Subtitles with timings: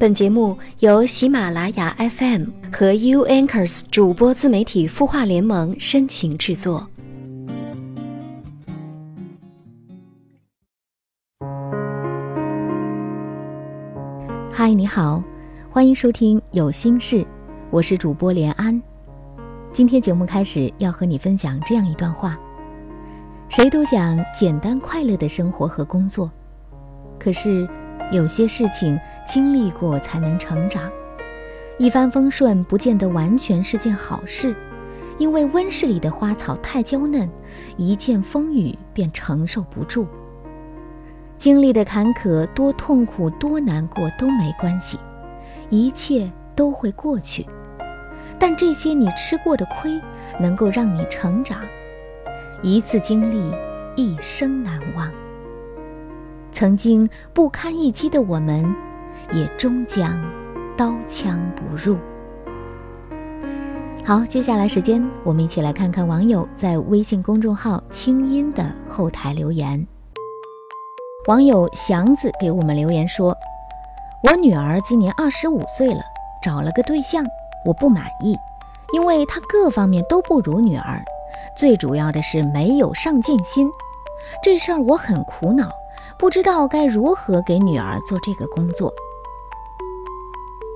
[0.00, 6.88] 本节目由喜马拉雅 FM 和 U Anchors 主播自媒体孵化联盟深情制作。
[14.50, 15.22] 嗨，你好，
[15.68, 17.16] 欢迎收听《有心事》，
[17.70, 18.80] 我是主播连安。
[19.70, 22.38] 今天节目开始要和你分享这样一段话：
[23.50, 26.30] 谁都讲简单快乐的生活和工作，
[27.18, 27.68] 可是。
[28.12, 28.98] 有些事情
[29.30, 30.90] 经历过才能成长，
[31.78, 34.52] 一帆风顺不见得完全是件好事，
[35.18, 37.30] 因为温室里的花草太娇嫩，
[37.76, 40.04] 一见风雨便承受不住。
[41.38, 44.98] 经历的坎坷多痛苦多难过都没关系，
[45.68, 47.46] 一切都会过去。
[48.36, 50.00] 但这些你吃过的亏，
[50.40, 51.60] 能够让你成长，
[52.62, 53.54] 一次经历，
[53.94, 55.08] 一生难忘。
[56.50, 58.74] 曾经不堪一击的我们，
[59.32, 60.20] 也终将
[60.76, 61.96] 刀枪不入。
[64.04, 69.86] 好，接下来时间，我们一起来看看网友在微信公众号“清音”的后台留言。
[71.28, 73.36] 网友祥子给我们留言说
[74.26, 76.00] ：“我女儿今年二十五岁了，
[76.42, 77.24] 找了个对象，
[77.64, 78.36] 我不满意，
[78.92, 81.04] 因为他各方面都不如女儿，
[81.56, 83.70] 最主要的是没有上进心。
[84.42, 85.68] 这事儿我很苦恼。”
[86.18, 88.92] 不知道该如何给女儿做这个工作。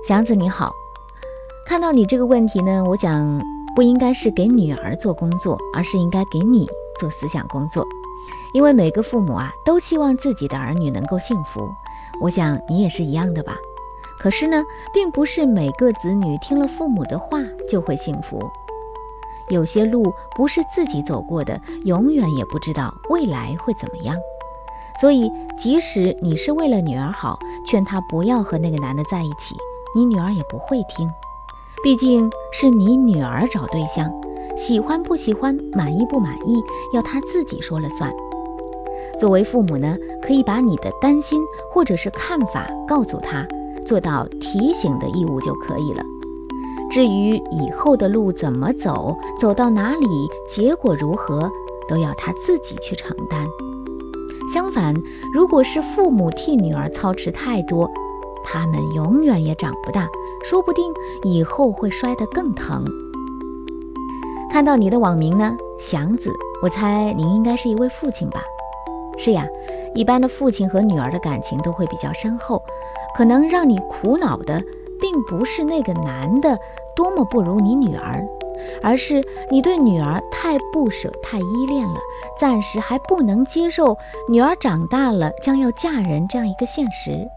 [0.07, 0.71] 祥子你好，
[1.65, 3.41] 看到你这个问题呢，我想
[3.75, 7.83] 不应该是给女儿做工作，而是应该给你做思想工作。
[8.53, 11.67] 因为每个父母啊，都希望自己的儿女能够幸福，
[12.21, 13.57] 我想你也是一样的吧。
[14.19, 18.47] 可是呢，并不是每个子女听了父母的话就会幸福，
[19.49, 24.15] 有些路不是自己走过的，永远也不知道未来会怎么样。
[25.01, 29.55] 所以，即使你是为了女儿好，劝她不要和那个男的在一起，
[29.95, 31.09] 你女儿也不会听。
[31.81, 34.11] 毕竟是你女儿找对象，
[34.57, 36.61] 喜欢不喜欢、满意不满意，
[36.93, 38.11] 要她自己说了算。
[39.17, 41.41] 作为父母呢，可以把你的担心
[41.71, 43.47] 或者是看法告诉她，
[43.85, 46.03] 做到提醒的义务就可以了。
[46.91, 50.07] 至于以后的路怎么走，走到哪里，
[50.49, 51.49] 结果如何，
[51.87, 53.47] 都要她自己去承担。
[54.51, 54.93] 相反，
[55.33, 57.89] 如果是父母替女儿操持太多，
[58.45, 60.07] 他们永远也长不大，
[60.43, 62.85] 说不定以后会摔得更疼。
[64.51, 68.41] 看到你的网名呢，祥子，我猜您应该是一位父亲吧？
[69.17, 69.45] 是呀，
[69.95, 72.61] 一般的父亲和女儿的感情都会比较深厚，
[73.17, 74.63] 可能让你苦恼的，
[75.01, 76.57] 并不是那个男的
[76.95, 78.23] 多么不如你女儿。
[78.81, 81.99] 而是你对女儿太不舍、太依恋了，
[82.39, 83.95] 暂时还不能接受
[84.29, 87.27] 女儿长大了将要嫁人这样一个现实，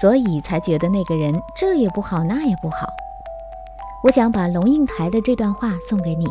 [0.00, 2.86] 所以才觉得那个人这也不好，那也不好。
[4.04, 6.26] 我想把龙应台的这段话送给你：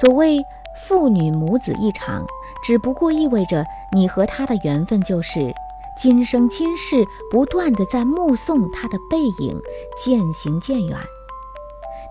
[0.00, 0.44] 所谓
[0.76, 2.26] 父女母子一场，
[2.64, 5.54] 只不过意味着你和他的缘分就是
[5.96, 9.56] 今生今世不断的在目送他的背影
[9.96, 10.98] 渐行渐远。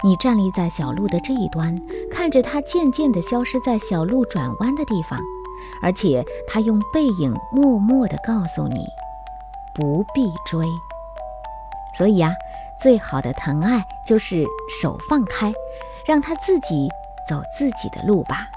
[0.02, 1.78] 你站立在小路的这一端，
[2.10, 5.20] 看着他渐渐地消失在小路转弯的地方，
[5.82, 8.86] 而且他用背影默默地告诉你，
[9.74, 10.66] 不必追。
[11.98, 12.34] 所以呀，
[12.82, 14.46] 最好的疼爱就是
[14.82, 15.54] 手放开，
[16.06, 16.90] 让他自己
[17.30, 18.48] 走自己的路吧。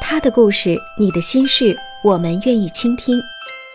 [0.00, 3.20] 他的故事，你的心事，我们愿意倾听。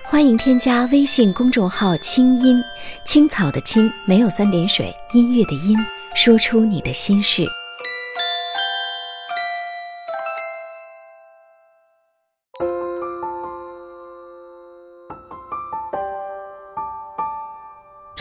[0.04, 2.62] 欢迎添加微信公众号“清音
[3.04, 5.78] 青草”的青没有三点水，音乐的音，
[6.14, 7.48] 说出你的心事。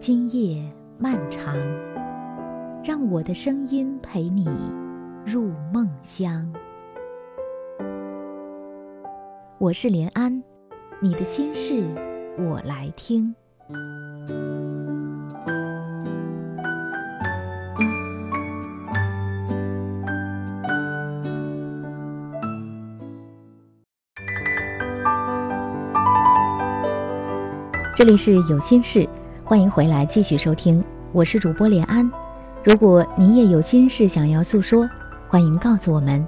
[0.00, 0.62] 今夜
[0.96, 1.56] 漫长，
[2.84, 4.48] 让我的声音陪你
[5.26, 6.50] 入梦乡。
[9.58, 10.40] 我是连安。
[11.00, 11.84] 你的心事，
[12.38, 13.34] 我来听。
[27.96, 29.08] 这里是有心事，
[29.48, 32.12] 欢迎回来继续收听，我是主播连安。
[32.62, 34.86] 如果你也有心事想要诉说，
[35.26, 36.22] 欢迎告诉我们。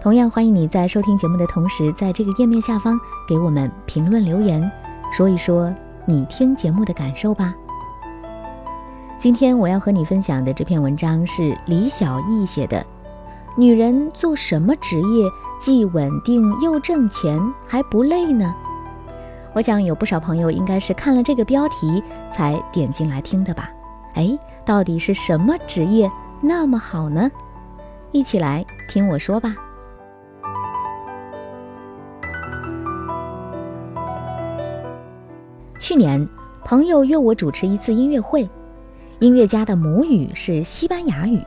[0.00, 2.98] 同样欢迎你在收听节目的同时，在这个页面下方
[3.28, 4.72] 给我们评论留言，
[5.12, 5.70] 说一说
[6.06, 7.54] 你听节目的感受吧。
[9.18, 12.78] 今天我要和你分享的这篇文章是李小艺写的，
[13.54, 15.28] 《女人做什么职业
[15.60, 18.54] 既稳定又挣钱还不累呢？》
[19.54, 22.02] 我想有不少朋友应该是看了这个标题
[22.32, 23.70] 才点进来听的吧？
[24.14, 26.10] 哎，到底是什么职业
[26.40, 27.30] 那么好呢？
[28.10, 29.54] 一起来听我说吧。
[35.78, 36.28] 去年，
[36.64, 38.48] 朋友约我主持一次音乐会，
[39.20, 41.40] 音乐家的母语是西班牙语。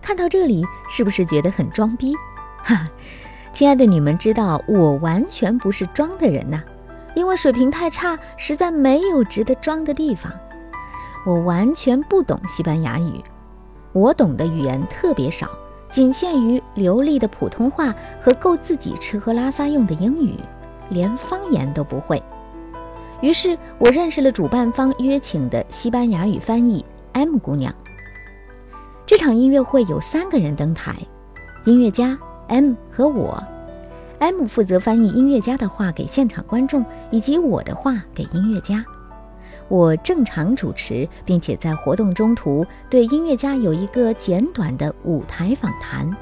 [0.00, 2.14] 看到这里，是不是觉得很装逼？
[2.62, 2.88] 哈，
[3.52, 6.62] 亲爱的，你们知道我完全不是装的人呐。
[7.14, 10.32] 因为水平太差，实在没有值得装的地方。
[11.26, 13.22] 我完全不懂西班牙语，
[13.92, 15.48] 我懂的语言特别少，
[15.90, 20.34] 仅限于流利的普通话和够自己吃喝拉撒用的英语，
[20.88, 22.22] 连方言都不会。
[23.20, 27.74] 于是我认识了主办方约请的西班牙语翻译 M 姑娘。
[29.04, 30.96] 这场音乐会有三个人登台：
[31.66, 32.16] 音乐家
[32.48, 33.42] M 和我。
[34.20, 38.84] M 负责翻译音乐家的话给现场观众，以及我的话给音乐家。
[39.66, 46.14] 我正常主持，并且在活动中途对音乐家有一个简短的舞台访谈。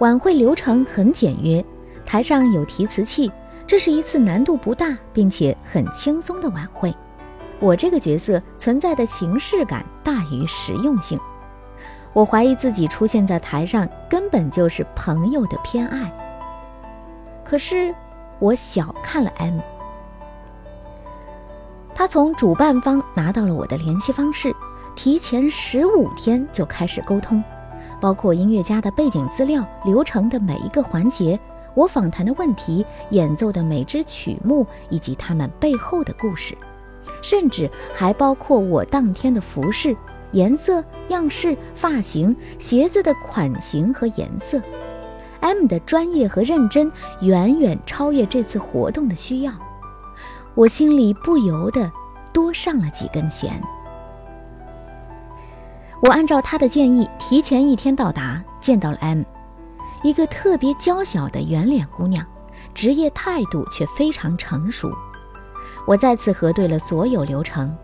[0.00, 1.64] 晚会流程很简约，
[2.04, 3.30] 台上有提词器，
[3.64, 6.92] 这是一次难度不大并且很轻松的晚会。
[7.60, 11.16] 我这个角色存在的形式感大于实用性。
[12.12, 16.12] 我怀疑自己出现在台上根本就是朋友的偏爱。
[17.48, 17.94] 可是，
[18.40, 19.60] 我小看了 M。
[21.94, 24.52] 他从主办方拿到了我的联系方式，
[24.96, 27.42] 提前十五天就开始沟通，
[28.00, 31.38] 包括音乐家的背景资料、流程的每一个环节、
[31.74, 36.58] 我访谈的问题、演奏的每支曲目以及他们背后的故事，
[37.22, 39.96] 甚至还包括我当天的服饰、
[40.32, 44.60] 颜色、样式、发型、鞋子的款型和颜色。
[45.40, 46.90] M 的专业和认真
[47.20, 49.52] 远远超越这次活动的需要，
[50.54, 51.90] 我心里不由得
[52.32, 53.60] 多上了几根弦。
[56.02, 59.22] 我按照他的建议，提前一天到达，见到了 M，
[60.02, 62.24] 一个特别娇小的圆脸姑娘，
[62.74, 64.90] 职业态度却非常成熟。
[65.86, 67.74] 我再次核对了所有流程，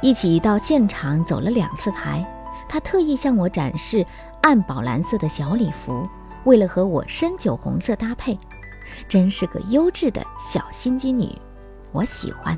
[0.00, 2.24] 一起到现场走了两次台。
[2.68, 4.06] 她特意向我展示
[4.42, 6.08] 暗宝蓝色的小礼服。
[6.46, 8.38] 为了和我深酒红色搭配，
[9.08, 11.28] 真是个优质的小心机女，
[11.90, 12.56] 我喜欢。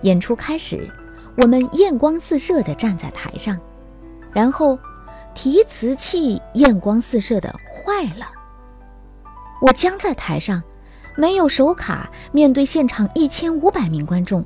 [0.00, 0.88] 演出开始，
[1.36, 3.60] 我们艳光四射地站在台上，
[4.32, 4.78] 然后
[5.34, 8.26] 提词器艳光四射的坏了。
[9.60, 10.62] 我僵在台上，
[11.14, 14.42] 没有手卡，面对现场一千五百名观众，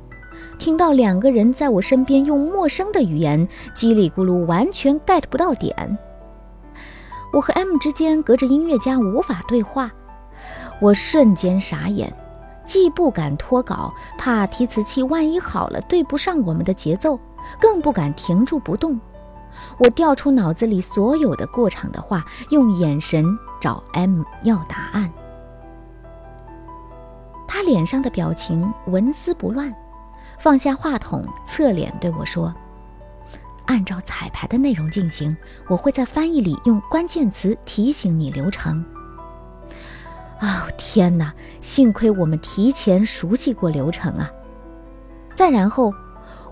[0.59, 5.97] 听到两个人在我身边用陌生的语言叽里咕噜，完全 get 不到点。
[7.31, 9.91] 我和 M 之间隔着音乐家无法对话，
[10.81, 12.13] 我瞬间傻眼，
[12.65, 17.17] 既不敢脱稿，怕提词器万一好了对不上我们的节奏，
[17.59, 18.99] 更不敢停住不动。
[19.77, 23.25] 我调出脑子里所有的过场的话，用眼神
[23.59, 25.11] 找 M 要答案。
[27.47, 29.73] 他脸上的表情纹丝不乱，
[30.37, 32.53] 放下话筒，侧脸对我说。
[33.71, 35.35] 按照彩排的内容进行，
[35.69, 38.83] 我会在翻译里用关键词提醒你流程。
[40.41, 41.31] 哦天哪！
[41.61, 44.29] 幸亏我们提前熟悉过流程啊！
[45.33, 45.93] 再然后，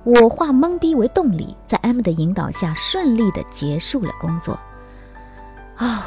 [0.05, 4.57] 我化懵逼为动力，在 M 的引导下顺利的结束了工作。
[5.77, 5.99] 哦，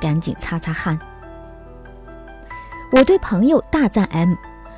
[0.00, 0.96] 赶紧擦擦汗。
[2.92, 4.34] 我对朋友大赞 M，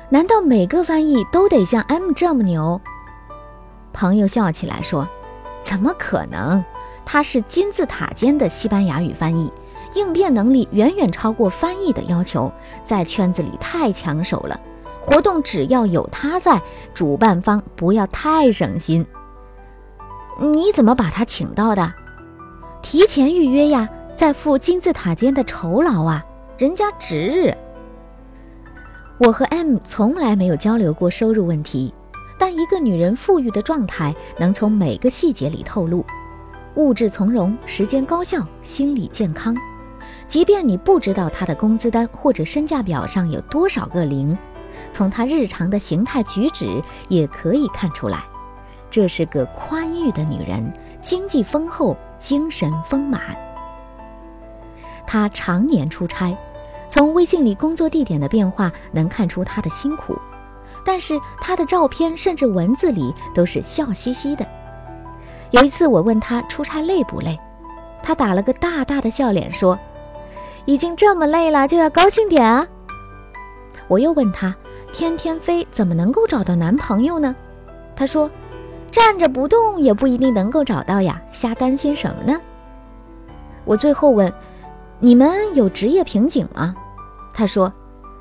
[0.09, 2.81] 难道每个翻译都得像 M 这么牛？
[3.93, 5.07] 朋友笑起来说。
[5.69, 6.65] 怎么可能？
[7.05, 9.53] 他是金字塔尖的西班牙语翻译，
[9.93, 12.51] 应变能力远远超过翻译的要求，
[12.83, 14.59] 在圈子里太抢手了。
[14.99, 16.59] 活动只要有他在，
[16.95, 19.05] 主办方不要太省心。
[20.39, 21.93] 你怎么把他请到的？
[22.81, 26.25] 提前预约呀，再付金字塔尖的酬劳啊，
[26.57, 27.55] 人家值日。
[29.19, 31.93] 我和 M 从来没有交流过收入问题。
[32.39, 36.03] 但一个女人富裕的状态能从每个细节里透露，
[36.75, 39.55] 物质从容，时间高效，心理健康。
[40.25, 44.37] 即便你不知道她的工资单或者身价表上有多少个零，
[44.93, 48.23] 从她日常的形态举止也可以看出来，
[48.89, 53.21] 这是个宽裕的女人，经济丰厚，精神丰满。
[55.05, 56.37] 她常年出差，
[56.87, 60.17] 从微信里工作地点的变化能看出她的辛苦，
[60.83, 64.45] 但是他的照片甚至文字里都是笑嘻嘻的。
[65.51, 67.39] 有一次我问他出差累不累，
[68.03, 69.77] 他打了个大大的笑脸说
[70.65, 72.67] ：“已经这么累了，就要高兴点啊。”
[73.87, 74.55] 我又问他
[74.93, 77.35] ：“天天飞怎么能够找到男朋友呢？”
[77.95, 78.29] 他说
[78.91, 82.39] ：“站着不动也不一定能够找到呀，瞎担心什么呢？”
[83.65, 84.31] 我最后问。
[85.01, 86.75] 你们有职业瓶颈吗？
[87.33, 87.71] 他说：“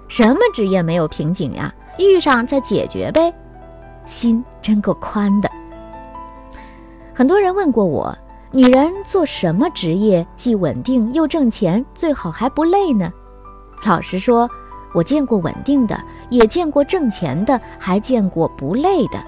[0.07, 1.75] 什么职业没有瓶颈呀？
[1.99, 3.33] 遇上再解决呗。”
[4.07, 5.51] 心真够宽的。
[7.15, 8.17] 很多人问过我，
[8.53, 13.13] 女人做什么职业既稳定又挣钱，最好还不累呢？
[13.85, 14.49] 老实说，
[14.95, 16.01] 我见过稳定的，
[16.31, 19.23] 也见过挣钱的，还见过不累的。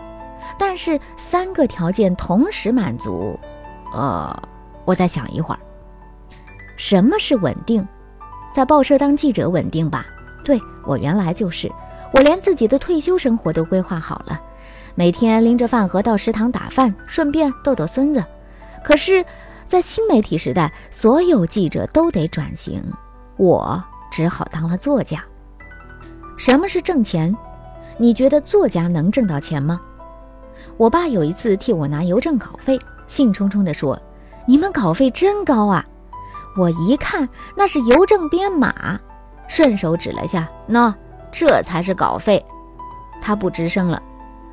[0.59, 3.39] 但是三个条件同时满足，
[3.93, 4.43] 呃，
[4.85, 5.61] 我再想一会儿。
[6.77, 7.87] 什么是稳定？
[8.53, 10.07] 在报社当记者稳定吧？
[10.45, 11.71] 对我原来就是，
[12.13, 14.41] 我连自己的退休生活都规划好了，
[14.95, 18.25] 每天拎着饭盒到食堂打饭，顺便逗逗孙子。
[18.83, 19.25] 可是，
[19.67, 22.83] 在新媒体时代，所有记者都得转型，
[23.37, 25.23] 我只好当了作家。
[26.37, 27.35] 什么是挣钱？
[27.97, 29.81] 你觉得作家能挣到钱吗？
[30.77, 34.01] 我爸有一次替我拿邮政稿费，兴冲冲地说
[34.47, 35.85] ：“你们稿费真高啊！”
[36.57, 38.99] 我一看，那是邮政编码，
[39.47, 40.93] 顺手指了下，喏，
[41.33, 42.45] 这才是稿费。
[43.21, 44.03] 他不吱声了。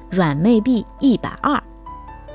[0.10, 1.62] 软妹币一百二。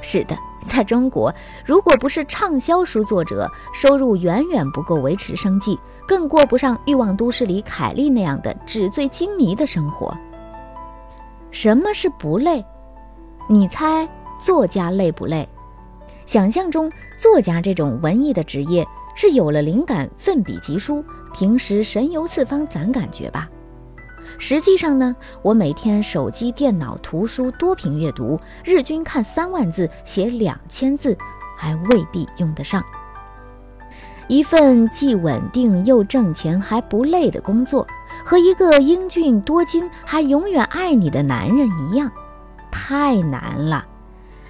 [0.00, 1.32] 是的，在中国，
[1.64, 10.16] 如果不是畅销书作者，收入远远不够维持生计，更过不上《欲望都市》里凯莉那样的纸醉金迷的生活。
[11.50, 12.64] 什么是不累？
[13.48, 14.08] 你猜
[14.38, 15.48] 作家累不累？
[16.26, 18.86] 想象中，作家这种文艺的职业。
[19.14, 23.46] 是有了灵感，奋笔疾书，平时神游四方攒感觉吧。
[24.42, 31.16] 实际上呢，我每天手机、电脑、图书多屏阅读，日均看三万字，写两千字，
[31.56, 32.82] 还未必用得上。
[34.26, 37.86] 一份既稳定又挣钱还不累的工作，
[38.24, 42.10] 和一个英俊多金还永远爱你的男人一样，
[42.68, 43.86] 太难了。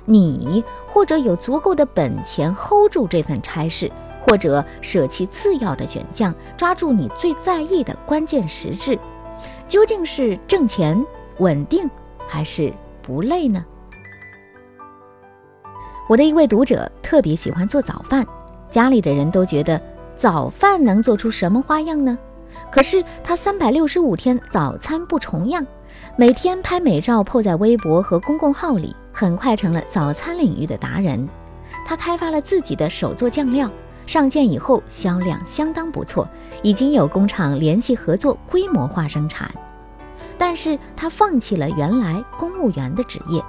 [0.06, 3.92] 你或者有足够的本钱 hold 住这份差事。
[4.24, 8.96] 或者舍弃次要的选项，抓住你最在意的关键实质，
[9.72, 11.02] 究竟是挣钱
[11.38, 11.88] 稳定，
[12.28, 13.64] 还是不累呢？
[16.10, 18.22] 我的一位读者特别喜欢做早饭，
[18.68, 19.80] 家里的人都觉得
[20.14, 22.18] 早饭能做出什么花样呢？
[22.70, 25.66] 可是他三百六十五天早餐不重样，
[26.18, 31.26] 每天拍美照 po 在微博和公共号里，很快成了早餐领域的达人。
[31.86, 33.70] 他开发了自己的手作酱料。
[34.06, 36.28] 上线以后销量相当不错，
[36.62, 39.50] 已经有工厂联系合作规模化生产。
[40.36, 43.42] 但是他放弃了原来公务员的职业。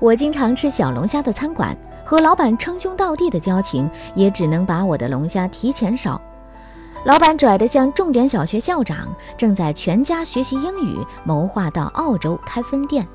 [0.00, 6.20] 我经常吃小龙虾的餐馆，和老板称兄道弟的交情，也只能把我的龙虾提前烧。
[7.04, 13.06] 老板拽得像重点小学校长，正在全家学习英语，谋划到澳洲开分店。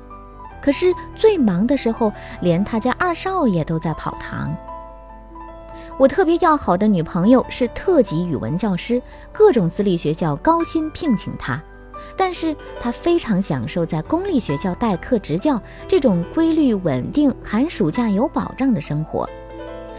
[0.62, 4.54] 可是最忙的时候，连他家二少爷都在跑堂。
[5.98, 9.02] 我特别要好的女朋友是特级语文教师，
[9.32, 11.60] 各种私立学校高薪聘请她，
[12.16, 19.28] 但是她非常享受在公立学校代课执教这种规律稳定、寒暑假有保障的生活，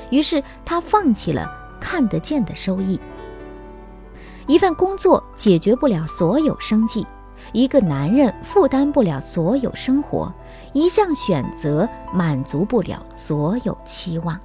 [0.09, 1.51] 于是她放弃了
[1.81, 2.97] 看得见的收益。
[4.47, 7.05] 一份工作解决不了所有生计，
[7.51, 10.33] 一个男人负担不了所有生活，
[10.71, 14.39] 一项选择满足不了所有期望。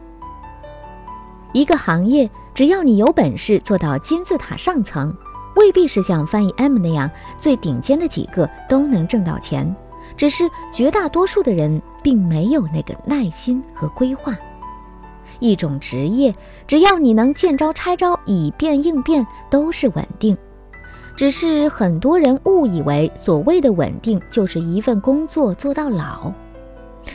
[1.54, 5.16] 一个行业，只要你有本事做到金字塔上层，
[5.54, 7.08] 未必是像翻译 M 那样
[7.38, 9.74] 最顶尖的几个都能挣到钱。
[10.16, 14.36] 只是绝大多数的人并没有那个耐心和规划。
[15.38, 16.34] 一种职业，
[16.66, 20.36] 只要你能见招拆招，以变应变，都是稳定。
[21.14, 26.32] 只是很多人误以为所谓的稳定就是一份工作做到老。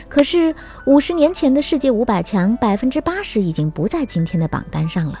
[0.08, 0.54] 可是
[0.86, 5.18] 五十年前的世界五百强，百分之八十已经不在今天的榜单上了。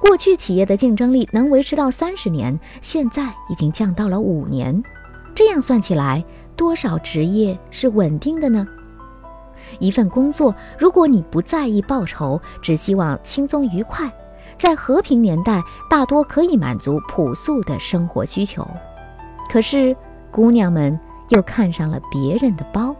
[0.00, 4.82] 过去企业的竞争力能维持到三十年，现在已经降到了五年。
[5.34, 6.24] 这样算起来，
[6.56, 8.66] 多少职业是稳定的呢？
[9.78, 14.10] 一份工作，如果你不在意报酬，只希望轻松愉快，
[14.58, 18.66] 在和平年代，大多可以满足朴素的生活需求。
[19.50, 19.96] 可是。
[20.32, 22.94] 姑娘们又看上了别人的包。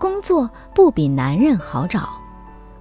[0.00, 2.08] 工作不比男人好找，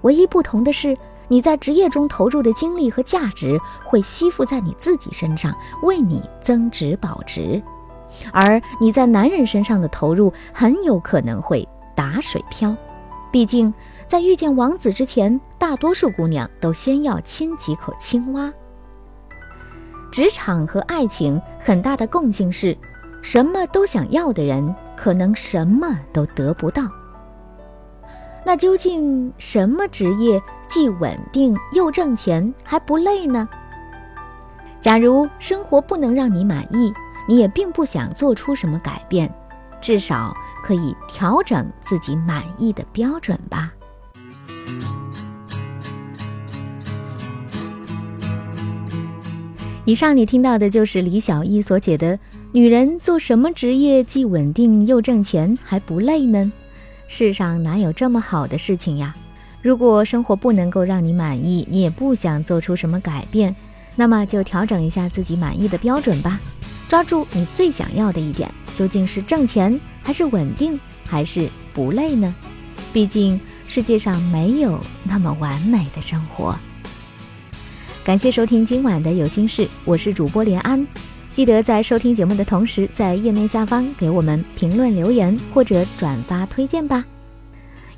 [0.04, 0.96] 唯一不同的是，
[1.28, 7.62] 你在职业中投入的精力和价值会吸附在你自己身上，为你增值保值；
[8.32, 12.74] 而你在男人身上的投入很有可能会打水漂。
[13.34, 13.74] 毕竟，
[14.08, 18.50] 在遇见王子之前，大多数姑娘都先要亲几口青蛙。
[20.10, 22.78] 职场和爱情很大的共性是，
[23.22, 26.84] 什么都想要的人，可能什么都得不到。
[28.50, 33.48] 那究竟什么职业既稳定又挣钱还不累呢？
[34.82, 36.92] 假如生活不能让你满意，
[37.28, 39.32] 你也并不想做出什么改变，
[39.80, 43.72] 至少可以调整自己满意的标准吧。
[49.86, 52.18] 以上你听到的就是李小艺所解的
[52.52, 56.52] “女人做什么职业既稳定又挣钱还不累呢？”
[57.12, 59.16] 世上哪有这么好的事情呀？
[59.64, 63.54] 如果生活不能够让你满意，你也不想做出什么改变，
[63.96, 66.40] 那么就调整一下自己满意的标准吧。
[66.88, 72.34] 抓住你最想要的一点，究竟是挣钱，还是稳定，还是不累呢？
[72.94, 76.56] 毕竟世界上没有那么完美的生活。
[78.06, 80.86] 感谢收听今晚的有心事，我是主播连安。
[81.32, 87.06] 记得在收听节目的同时，在页面下方给我们评论留言或者转发推荐吧。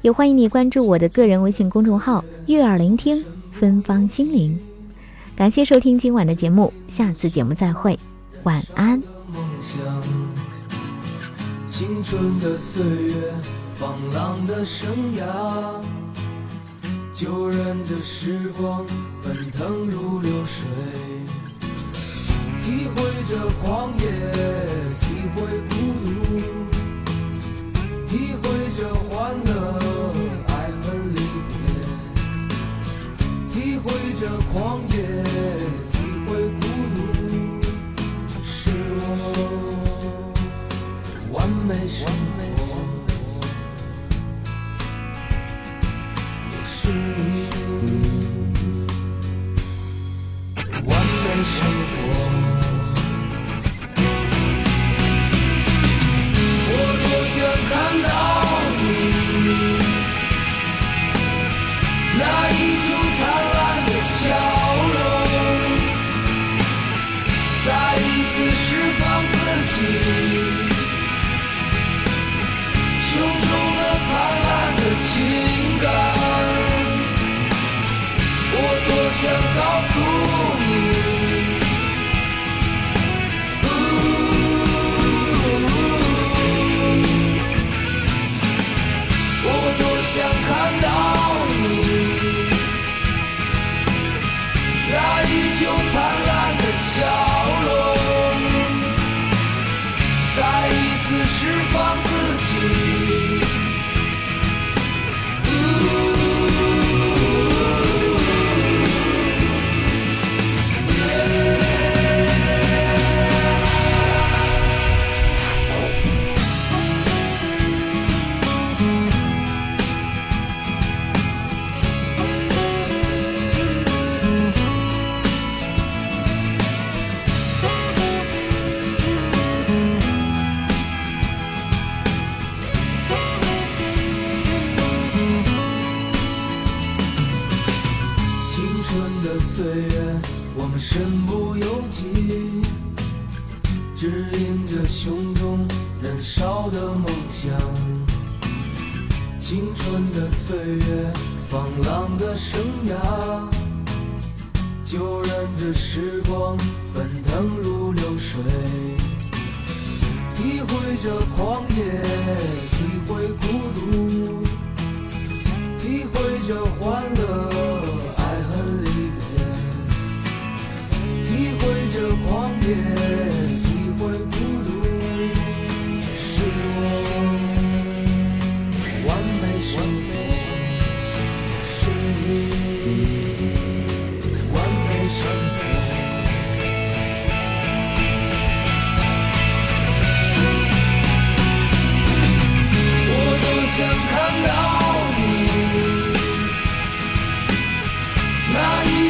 [0.01, 4.59] 也欢迎你关注我的个人微信公众号“悦耳聆听芬芳心灵”。
[5.35, 7.97] 感谢收听今晚的节目，下次节目再会，
[8.43, 9.01] 晚安。
[11.69, 13.33] 青春的岁月，
[13.73, 15.23] 放浪的生涯，
[17.13, 18.85] 就任这时光
[19.23, 20.67] 奔腾如流水。
[22.61, 23.31] 体会着
[23.63, 24.05] 狂野，
[25.01, 25.03] 体
[25.35, 25.73] 会孤
[26.05, 26.07] 独，
[28.05, 28.43] 体会
[28.77, 29.09] 着欢
[29.45, 29.49] 乐，
[30.47, 30.51] 爱
[30.83, 31.17] 恨离
[31.49, 31.51] 别。
[33.49, 33.83] 体会
[34.19, 34.21] 着
[34.53, 34.95] 狂野，
[35.91, 35.93] 体
[36.27, 36.61] 会孤
[36.95, 36.97] 独，
[38.31, 38.53] 这是
[39.27, 39.35] 我
[41.33, 41.99] 完美生
[42.57, 42.59] 活，
[46.51, 47.49] 也是你
[50.85, 51.57] 完美生
[51.91, 52.50] 活。
[57.23, 58.40] 想看到。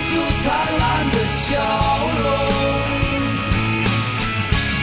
[0.02, 1.48] 依旧灿烂的笑
[2.18, 2.26] 容，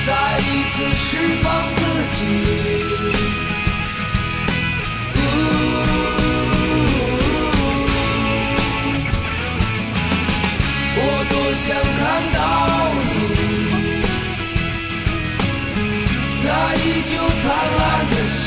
[0.06, 1.08] 再一次释
[1.42, 1.78] 放自
[2.14, 2.16] 己。
[11.00, 11.66] 我多想
[11.98, 12.00] 看
[12.32, 12.38] 到
[13.02, 13.06] 你，
[16.44, 17.44] 那依旧灿
[17.76, 18.46] 烂的笑